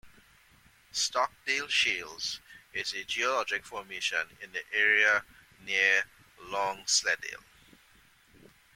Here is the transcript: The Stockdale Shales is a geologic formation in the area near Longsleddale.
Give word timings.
The 0.89 0.95
Stockdale 0.97 1.67
Shales 1.67 2.39
is 2.73 2.91
a 2.93 3.03
geologic 3.03 3.63
formation 3.63 4.35
in 4.41 4.51
the 4.51 4.63
area 4.73 5.23
near 5.63 6.05
Longsleddale. 6.39 7.43